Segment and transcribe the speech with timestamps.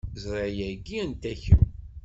[0.23, 1.63] Ẓriɣ yagi anta kemm.